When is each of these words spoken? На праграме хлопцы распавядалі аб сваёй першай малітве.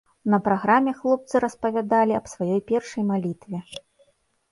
На 0.33 0.37
праграме 0.45 0.93
хлопцы 1.01 1.41
распавядалі 1.43 2.15
аб 2.21 2.31
сваёй 2.33 2.61
першай 2.73 3.07
малітве. 3.11 3.57